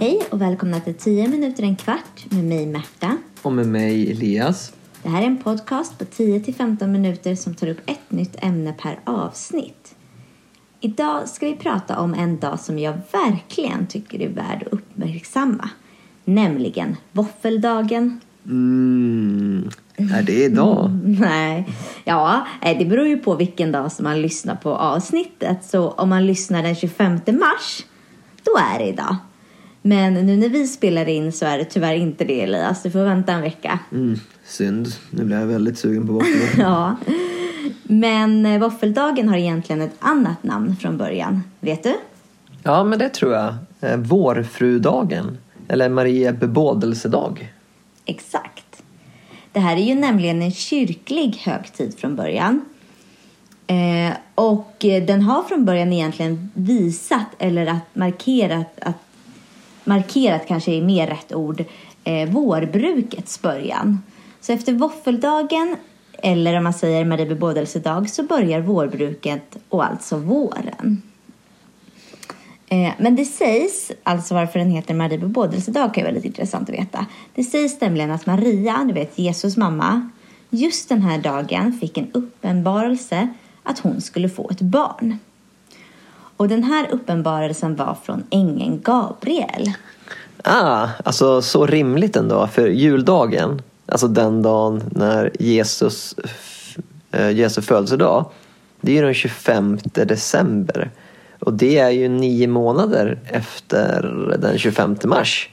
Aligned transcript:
Hej 0.00 0.22
och 0.30 0.40
välkomna 0.40 0.80
till 0.80 0.94
10 0.94 1.28
minuter 1.28 1.62
en 1.62 1.76
kvart 1.76 2.30
med 2.30 2.44
mig 2.44 2.66
Märta. 2.66 3.16
Och 3.42 3.52
med 3.52 3.66
mig 3.66 4.10
Elias. 4.10 4.72
Det 5.02 5.08
här 5.08 5.22
är 5.22 5.26
en 5.26 5.36
podcast 5.36 5.98
på 5.98 6.04
10-15 6.04 6.86
minuter 6.86 7.34
som 7.34 7.54
tar 7.54 7.68
upp 7.68 7.80
ett 7.86 8.10
nytt 8.10 8.36
ämne 8.44 8.72
per 8.72 8.98
avsnitt. 9.04 9.94
Idag 10.80 11.28
ska 11.28 11.46
vi 11.46 11.56
prata 11.56 11.98
om 11.98 12.14
en 12.14 12.38
dag 12.38 12.60
som 12.60 12.78
jag 12.78 12.98
verkligen 13.12 13.86
tycker 13.86 14.22
är 14.22 14.28
värd 14.28 14.62
att 14.66 14.72
uppmärksamma. 14.72 15.70
Nämligen 16.24 16.96
våffeldagen. 17.12 18.20
Mm, 18.46 19.70
är 19.96 20.22
det 20.22 20.44
idag? 20.44 20.90
Nej, 21.20 21.68
ja, 22.04 22.46
eh, 22.62 22.78
det 22.78 22.84
beror 22.84 23.06
ju 23.06 23.18
på 23.18 23.34
vilken 23.34 23.72
dag 23.72 23.92
som 23.92 24.04
man 24.04 24.22
lyssnar 24.22 24.56
på 24.56 24.76
avsnittet. 24.76 25.64
Så 25.64 25.90
om 25.90 26.08
man 26.08 26.26
lyssnar 26.26 26.62
den 26.62 26.74
25 26.74 27.20
mars, 27.26 27.84
då 28.42 28.52
är 28.74 28.78
det 28.78 28.86
idag. 28.88 29.16
Men 29.86 30.14
nu 30.14 30.36
när 30.36 30.48
vi 30.48 30.66
spelar 30.66 31.08
in 31.08 31.32
så 31.32 31.46
är 31.46 31.58
det 31.58 31.64
tyvärr 31.64 31.94
inte 31.94 32.24
det 32.24 32.40
Elias. 32.42 32.82
Du 32.82 32.90
får 32.90 33.04
vänta 33.04 33.32
en 33.32 33.40
vecka. 33.40 33.78
Mm, 33.92 34.18
synd. 34.44 34.88
Nu 35.10 35.24
blir 35.24 35.36
jag 35.36 35.46
väldigt 35.46 35.78
sugen 35.78 36.06
på 36.06 36.12
våfflor. 36.12 36.48
Ja. 36.58 36.96
Men 37.82 38.46
eh, 38.46 38.60
våffeldagen 38.60 39.28
har 39.28 39.36
egentligen 39.36 39.82
ett 39.82 39.94
annat 39.98 40.42
namn 40.42 40.76
från 40.76 40.96
början. 40.98 41.42
Vet 41.60 41.82
du? 41.82 41.94
ja, 42.62 42.84
men 42.84 42.98
det 42.98 43.08
tror 43.08 43.32
jag. 43.32 43.54
Eh, 43.80 43.96
Vårfrudagen. 43.96 45.38
Eller 45.68 45.88
Maria 45.88 46.32
bebådelsedag. 46.32 47.52
Exakt. 48.04 48.82
Det 49.52 49.60
här 49.60 49.76
är 49.76 49.80
ju 49.80 49.94
nämligen 49.94 50.42
en 50.42 50.52
kyrklig 50.52 51.36
högtid 51.44 51.98
från 51.98 52.16
början. 52.16 52.64
Eh, 53.66 54.16
och 54.34 54.84
eh, 54.84 55.04
den 55.04 55.22
har 55.22 55.42
från 55.42 55.64
början 55.64 55.92
egentligen 55.92 56.50
visat 56.54 57.26
eller 57.38 57.66
att 57.66 57.94
markerat 57.94 58.78
att 58.80 59.03
markerat 59.84 60.48
kanske 60.48 60.72
är 60.72 60.82
mer 60.82 61.06
rätt 61.06 61.34
ord 61.34 61.64
eh, 62.04 62.28
vårbrukets 62.28 63.42
början. 63.42 64.02
Så 64.40 64.52
efter 64.52 64.72
våffeldagen 64.72 65.76
eller 66.18 66.56
om 66.56 66.64
man 66.64 66.72
säger 66.72 67.04
Marie 67.04 67.26
bebådelsedag 67.26 68.10
så 68.10 68.22
börjar 68.22 68.60
vårbruket 68.60 69.56
och 69.68 69.84
alltså 69.84 70.16
våren. 70.16 71.02
Eh, 72.68 72.92
Men 72.98 73.16
det 73.16 73.24
sägs, 73.24 73.92
alltså 74.02 74.34
varför 74.34 74.58
den 74.58 74.70
heter 74.70 74.94
Marie 74.94 75.18
bebådelsedag 75.18 75.94
kan 75.94 76.00
ju 76.02 76.04
vara 76.04 76.14
lite 76.14 76.26
intressant 76.26 76.68
att 76.68 76.74
veta. 76.74 77.06
Det 77.34 77.44
sägs 77.44 77.80
nämligen 77.80 78.10
att 78.10 78.26
Maria, 78.26 78.84
du 78.84 78.92
vet 78.92 79.18
Jesus 79.18 79.56
mamma, 79.56 80.10
just 80.50 80.88
den 80.88 81.02
här 81.02 81.18
dagen 81.18 81.72
fick 81.72 81.98
en 81.98 82.10
uppenbarelse 82.12 83.28
att 83.62 83.78
hon 83.78 84.00
skulle 84.00 84.28
få 84.28 84.50
ett 84.50 84.60
barn. 84.60 85.18
Och 86.36 86.48
den 86.48 86.62
här 86.64 86.86
uppenbarelsen 86.90 87.76
var 87.76 87.96
från 88.04 88.24
ängeln 88.30 88.80
Gabriel. 88.84 89.72
Ah, 90.44 90.88
alltså 91.04 91.42
så 91.42 91.66
rimligt 91.66 92.16
ändå. 92.16 92.46
För 92.46 92.66
juldagen, 92.68 93.62
alltså 93.86 94.08
den 94.08 94.42
dagen 94.42 94.82
när 94.90 95.30
Jesus, 95.40 96.14
äh, 97.10 97.30
Jesu 97.30 97.62
födelsedag, 97.62 98.24
det 98.80 98.92
är 98.92 98.96
ju 98.96 99.02
den 99.02 99.14
25 99.14 99.78
december. 99.92 100.90
Och 101.38 101.52
det 101.52 101.78
är 101.78 101.90
ju 101.90 102.08
nio 102.08 102.46
månader 102.46 103.18
efter 103.26 104.02
den 104.38 104.58
25 104.58 104.96
mars. 105.04 105.48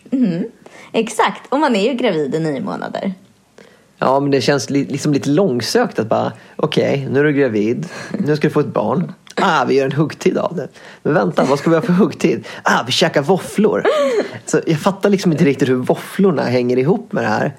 Exakt, 0.92 1.42
och 1.54 1.60
man 1.60 1.76
är 1.76 1.92
ju 1.92 1.94
gravid 1.98 2.36
i 2.36 2.40
nio 2.40 2.62
månader. 2.62 3.14
Ja, 3.98 4.20
men 4.20 4.32
det 4.32 4.42
känns 4.42 4.70
li- 4.70 4.86
liksom 4.86 5.14
lite 5.14 5.30
långsökt 5.30 6.00
att 6.00 6.08
bara, 6.10 6.32
okej, 6.56 7.08
nu 7.12 7.20
är 7.20 7.24
du 7.24 7.34
gravid, 7.34 7.86
nu 8.20 8.36
ska 8.36 8.48
du 8.48 8.54
få 8.54 8.60
ett 8.60 8.66
barn. 8.74 9.14
Ah, 9.46 9.66
vi 9.66 9.76
gör 9.76 9.86
en 9.86 9.92
huggtid 9.92 10.38
av 10.38 10.56
det. 10.56 10.68
Men 11.04 11.14
vänta, 11.14 11.44
vad 11.44 11.60
ska 11.60 11.70
vi 11.70 11.76
ha 11.76 11.82
för 11.82 11.94
huggtid? 11.94 12.48
Ah, 12.64 12.84
vi 12.86 12.92
käkar 12.92 13.22
våfflor. 13.22 13.84
Så 14.46 14.60
jag 14.68 14.80
fattar 14.80 15.10
liksom 15.10 15.32
inte 15.32 15.46
riktigt 15.46 15.70
hur 15.70 15.76
våfflorna 15.76 16.44
hänger 16.44 16.78
ihop 16.78 17.14
med 17.14 17.24
det 17.24 17.28
här. 17.28 17.54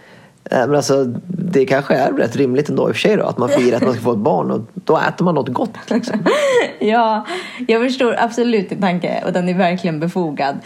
Eh, 0.51 0.67
men 0.67 0.75
alltså, 0.75 1.05
det 1.29 1.67
kanske 1.67 1.95
är 1.95 2.13
rätt 2.13 2.37
rimligt 2.37 2.69
ändå 2.69 2.89
i 2.89 2.93
och 2.93 2.97
för 2.97 3.01
sig 3.01 3.17
då, 3.17 3.25
att 3.25 3.39
man 3.39 3.49
firar 3.49 3.77
att 3.77 3.83
man 3.83 3.93
ska 3.93 4.03
få 4.03 4.13
ett 4.13 4.19
barn 4.19 4.51
och 4.51 4.61
då 4.75 4.99
äter 4.99 5.25
man 5.25 5.35
något 5.35 5.49
gott. 5.49 5.91
Liksom. 5.91 6.25
Ja, 6.81 7.27
jag 7.69 7.83
förstår 7.83 8.17
absolut 8.19 8.69
din 8.69 8.81
tanke 8.81 9.23
och 9.27 9.33
den 9.33 9.49
är 9.49 9.55
verkligen 9.55 10.01
befogad. 10.01 10.57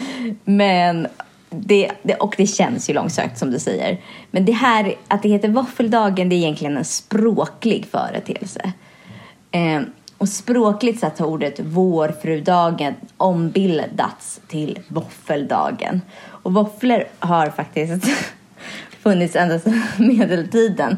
Men 0.45 1.07
det, 1.49 1.91
det, 2.03 2.15
och 2.15 2.33
det 2.37 2.47
känns 2.47 2.89
ju 2.89 2.93
långsökt 2.93 3.37
som 3.37 3.51
du 3.51 3.59
säger. 3.59 3.97
Men 4.31 4.45
det 4.45 4.51
här 4.51 4.93
att 5.07 5.23
det 5.23 5.29
heter 5.29 5.49
våffeldagen 5.49 6.29
det 6.29 6.35
är 6.35 6.37
egentligen 6.37 6.77
en 6.77 6.85
språklig 6.85 7.87
företeelse. 7.91 8.71
Eh, 9.51 9.81
och 10.17 10.29
språkligt 10.29 10.99
sett 10.99 11.19
har 11.19 11.27
ordet 11.27 11.59
vårfrudagen 11.59 12.93
ombildats 13.17 14.41
till 14.47 14.79
våffeldagen. 14.87 16.01
Och 16.25 16.53
våfflor 16.53 17.03
har 17.19 17.49
faktiskt 17.49 18.05
funnits 19.03 19.35
ända 19.35 19.59
sedan 19.59 19.81
medeltiden. 19.97 20.97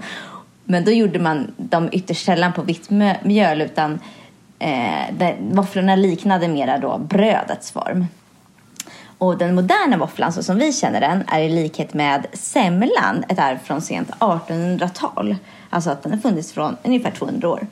Men 0.63 0.85
då 0.85 0.91
gjorde 0.91 1.19
man 1.19 1.53
dem 1.57 1.89
ytterst 1.91 2.25
sällan 2.25 2.53
på 2.53 2.61
vitt 2.61 2.89
mjöl 3.23 3.61
utan 3.61 3.99
eh, 4.59 5.15
där 5.17 5.37
våfflorna 5.51 5.95
liknade 5.95 6.47
mera 6.47 6.77
då 6.77 6.97
brödets 6.97 7.71
form. 7.71 8.05
Och 9.17 9.37
den 9.37 9.55
moderna 9.55 9.97
våfflan 9.97 10.33
så 10.33 10.43
som 10.43 10.57
vi 10.57 10.73
känner 10.73 11.01
den 11.01 11.23
är 11.27 11.39
i 11.39 11.49
likhet 11.49 11.93
med 11.93 12.27
semlan 12.33 13.23
ett 13.29 13.39
arv 13.39 13.57
från 13.63 13.81
sent 13.81 14.11
1800-tal. 14.11 15.35
Alltså 15.69 15.89
att 15.89 16.03
den 16.03 16.11
har 16.11 16.19
funnits 16.19 16.53
från 16.53 16.77
ungefär 16.83 17.11
200 17.11 17.49
år. 17.49 17.67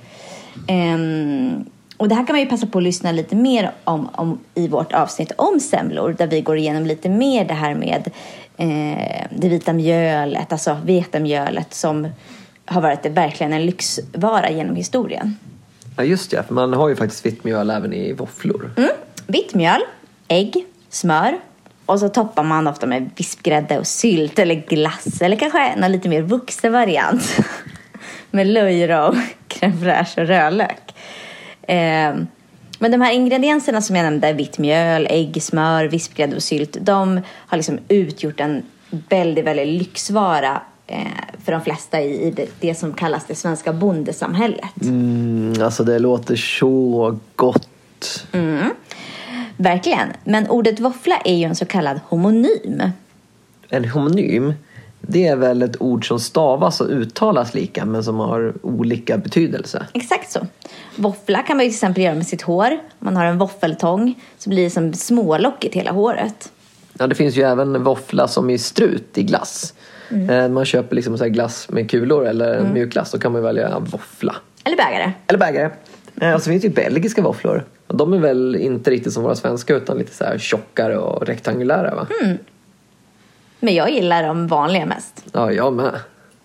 Ehm, 0.68 1.66
och 1.98 2.10
det 2.10 2.16
här 2.16 2.26
kan 2.26 2.34
man 2.34 2.40
ju 2.42 2.50
passa 2.50 2.68
på 2.68 2.78
att 2.78 2.84
lyssna 2.84 3.12
lite 3.12 3.36
mer 3.36 3.72
om, 3.84 4.10
om 4.14 4.40
i 4.56 4.68
vårt 4.68 4.94
avsnitt 4.94 5.32
om 5.36 5.60
semlor 5.60 6.16
där 6.18 6.28
vi 6.28 6.42
går 6.42 6.58
igenom 6.58 6.86
lite 6.86 7.10
mer 7.10 7.46
det 7.46 7.54
här 7.54 7.76
med 7.76 8.12
eh, 8.58 9.28
det 9.32 9.50
vita 9.50 9.74
mjölet, 9.74 10.52
alltså 10.52 10.78
vetemjölet 10.84 11.74
som 11.74 12.08
har 12.66 12.82
varit 12.82 13.06
verkligen 13.06 13.54
en 13.54 13.66
lyxvara 13.66 14.50
genom 14.50 14.76
historien. 14.76 15.38
Ja, 15.98 16.04
just 16.04 16.32
det, 16.32 16.44
för 16.44 16.54
man 16.54 16.74
har 16.74 16.90
ju 16.90 16.96
faktiskt 16.96 17.26
vitt 17.26 17.44
mjöl 17.44 17.70
även 17.70 17.94
i 17.94 18.14
våfflor. 18.14 18.72
Mm. 18.78 18.90
Vitt 19.28 19.54
mjöl, 19.54 19.82
ägg, 20.28 20.66
smör 20.90 21.40
och 21.86 22.00
så 22.00 22.10
toppar 22.10 22.44
man 22.44 22.68
ofta 22.68 22.86
med 22.86 23.10
vispgrädde 23.16 23.80
och 23.80 23.88
sylt 23.88 24.40
eller 24.40 24.56
glass 24.56 25.22
eller 25.22 25.36
kanske 25.36 25.68
en 25.68 25.92
lite 25.92 26.10
mer 26.10 26.22
vuxen 26.22 26.74
variant 26.74 27.22
med 28.32 28.48
löjrom, 28.48 29.22
crème 29.48 29.80
fraîche 29.82 30.22
och 30.22 30.28
rödlök. 30.28 30.94
Eh, 31.62 32.16
men 32.80 32.92
de 32.92 33.02
här 33.02 33.12
ingredienserna 33.12 33.82
som 33.82 33.96
jag 33.96 34.04
nämnde, 34.04 34.34
vitt 34.34 34.58
mjöl, 34.58 35.08
ägg, 35.10 35.44
smör, 35.44 35.86
vispgrädde 35.86 36.36
och 36.36 36.44
sylt, 36.44 36.78
de 36.82 37.22
har 37.30 37.58
liksom 37.58 37.80
utgjort 37.88 38.40
en 38.40 38.64
väldigt, 38.90 39.46
väldigt 39.46 39.68
lyxvara 39.68 40.62
eh, 40.88 41.02
för 41.46 41.52
de 41.52 41.62
flesta 41.62 42.02
i, 42.02 42.28
i 42.28 42.32
det, 42.32 42.48
det 42.60 42.76
som 42.76 42.94
kallas 42.94 43.26
det 43.26 43.36
svenska 43.36 43.74
bondesamhället. 43.74 44.82
Mm, 44.82 45.54
alltså 45.62 45.84
det 45.84 46.00
låter 46.00 46.36
så 46.36 47.18
gott. 47.36 48.28
Verkligen. 49.58 50.08
Men 50.24 50.48
ordet 50.48 50.80
våffla 50.80 51.18
är 51.26 51.36
ju 51.36 51.44
en 51.44 51.56
så 51.56 51.66
kallad 51.66 52.00
homonym. 52.08 52.82
En 53.70 53.86
homonym, 53.86 54.54
det 55.02 55.28
är 55.28 55.36
väl 55.36 55.62
ett 55.62 55.82
ord 55.82 56.08
som 56.08 56.20
stavas 56.20 56.82
och 56.82 56.88
uttalas 56.90 57.54
lika 57.54 57.86
men 57.86 58.04
som 58.04 58.20
har 58.20 58.54
olika 58.62 59.18
betydelse. 59.18 59.88
Exakt 59.94 60.32
så. 60.32 60.40
Våffla 60.96 61.42
kan 61.42 61.58
man 61.58 61.66
ju 61.66 61.70
till 61.70 61.76
exempel 61.76 62.04
göra 62.04 62.16
med 62.16 62.28
sitt 62.28 62.42
hår. 62.42 62.72
Om 62.72 62.80
man 63.00 63.16
har 63.16 63.26
en 63.26 63.38
våffeltång 63.38 64.14
så 64.38 64.50
blir 64.50 64.64
det 64.64 64.70
som 64.70 64.94
smålockigt 64.94 65.76
hela 65.76 65.92
håret. 65.92 66.52
Ja, 67.00 67.08
det 67.08 67.16
finns 67.16 67.36
ju 67.36 67.42
även 67.44 67.84
våffla 67.84 68.28
som 68.28 68.50
i 68.50 68.58
strut 68.58 69.18
i 69.18 69.24
glass. 69.24 69.74
Eh, 70.30 70.48
Man 70.50 70.66
köper 70.66 70.96
liksom 70.96 71.18
så 71.18 71.26
glass 71.26 71.70
med 71.70 71.90
kulor 71.92 72.26
eller 72.28 72.62
mjukglass, 72.74 73.12
då 73.12 73.20
kan 73.20 73.32
man 73.32 73.42
välja 73.44 73.80
våffla. 73.80 74.36
Eller 74.64 74.78
bägare. 74.78 75.12
Eller 75.28 75.40
bägare. 75.40 75.70
Eh, 76.22 76.34
Och 76.34 76.42
så 76.42 76.50
finns 76.50 76.62
det 76.62 76.68
ju 76.68 76.74
belgiska 76.74 77.22
våfflor. 77.22 77.64
De 77.88 78.14
är 78.14 78.18
väl 78.18 78.56
inte 78.56 78.92
riktigt 78.92 79.14
som 79.14 79.24
våra 79.24 79.36
svenska 79.36 79.76
utan 79.76 79.98
lite 79.98 80.16
så 80.16 80.24
här 80.24 80.38
tjockare 80.38 80.98
och 80.98 81.26
rektangulära 81.28 81.96
va? 81.96 82.08
Men 83.60 83.76
jag 83.76 83.90
gillar 83.90 84.24
de 84.24 84.48
vanliga 84.48 84.86
mest. 84.86 85.26
Ja, 85.32 85.52
jag 85.52 85.74
med. 85.74 86.00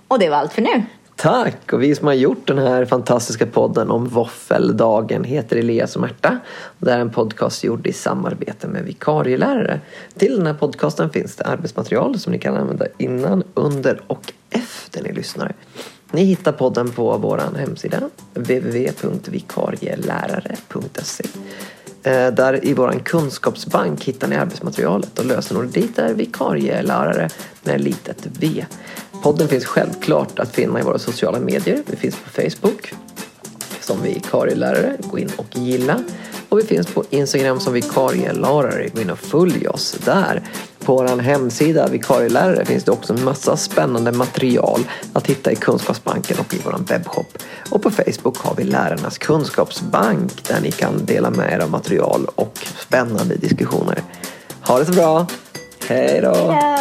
Och 0.09 0.19
det 0.19 0.29
var 0.29 0.37
allt 0.37 0.53
för 0.53 0.63
nu. 0.63 0.83
Tack! 1.17 1.73
Och 1.73 1.83
vi 1.83 1.95
som 1.95 2.07
har 2.07 2.15
gjort 2.15 2.47
den 2.47 2.59
här 2.59 2.85
fantastiska 2.85 3.47
podden 3.47 3.91
om 3.91 4.07
våffeldagen 4.07 5.25
heter 5.25 5.57
Elias 5.57 5.97
och 5.97 6.03
Märta. 6.03 6.39
Det 6.79 6.93
är 6.93 6.99
en 6.99 7.11
podcast 7.11 7.65
gjord 7.65 7.87
i 7.87 7.93
samarbete 7.93 8.69
med 8.69 8.85
vikarielärare. 8.85 9.81
Till 10.19 10.37
den 10.37 10.47
här 10.47 10.55
podcasten 10.55 11.11
finns 11.11 11.37
det 11.37 11.45
arbetsmaterial 11.45 12.19
som 12.19 12.33
ni 12.33 12.39
kan 12.39 12.57
använda 12.57 12.87
innan, 12.99 13.43
under 13.55 14.01
och 14.07 14.33
efter 14.51 15.03
ni 15.03 15.13
lyssnar. 15.13 15.55
Ni 16.11 16.25
hittar 16.25 16.53
podden 16.53 16.91
på 16.91 17.17
vår 17.17 17.43
hemsida 17.59 17.99
www.vikarielärare.se 18.35 21.25
Eh, 22.05 22.29
där 22.29 22.65
i 22.65 22.75
vår 22.75 22.93
kunskapsbank 23.05 24.05
hittar 24.05 24.29
ni 24.29 24.37
arbetsmaterialet 24.37 25.19
och 25.19 25.25
lösenordet 25.27 25.75
dit 25.75 25.99
är 25.99 26.15
vikarielärare 26.15 27.29
med 27.63 27.81
litet 27.81 28.27
V. 28.41 28.65
Podden 29.23 29.49
finns 29.49 29.65
självklart 29.65 30.39
att 30.39 30.55
finna 30.55 30.81
i 30.81 30.83
våra 30.83 30.99
sociala 30.99 31.41
medier. 31.41 31.83
Vi 31.87 31.97
finns 31.97 32.17
på 32.17 32.31
Facebook 32.31 32.93
som 33.81 34.03
vikarielärare. 34.03 34.97
Gå 35.11 35.19
in 35.19 35.31
och 35.37 35.57
gilla. 35.57 36.03
Och 36.49 36.59
vi 36.59 36.63
finns 36.63 36.87
på 36.87 37.05
Instagram 37.11 37.61
som 37.61 37.73
vikarielärare. 37.73 38.89
Gå 38.89 39.01
in 39.01 39.11
och 39.11 39.19
följ 39.19 39.69
oss 39.69 39.97
där. 40.05 40.43
På 40.85 40.97
vår 40.97 41.21
hemsida 41.21 41.89
Vikarielärare 41.89 42.65
finns 42.65 42.85
det 42.85 42.93
också 42.93 43.13
en 43.13 43.25
massa 43.25 43.57
spännande 43.57 44.13
material 44.13 44.81
att 45.13 45.27
hitta 45.27 45.53
i 45.53 45.57
Kunskapsbanken 45.57 46.37
och 46.41 46.55
i 46.55 46.61
vår 46.65 46.79
webbshop. 46.89 47.39
Och 47.71 47.83
på 47.83 47.91
Facebook 47.91 48.39
har 48.39 48.55
vi 48.55 48.65
Lärarnas 48.65 49.19
kunskapsbank 49.19 50.49
där 50.49 50.61
ni 50.61 50.71
kan 50.71 51.05
dela 51.07 51.31
med 51.31 51.53
er 51.53 51.59
av 51.59 51.71
material 51.71 52.27
och 52.35 52.67
spännande 52.79 53.37
diskussioner. 53.37 54.03
Ha 54.61 54.79
det 54.79 54.87
så 54.87 54.93
bra! 54.93 55.27
Hej 55.89 56.21
då! 56.23 56.72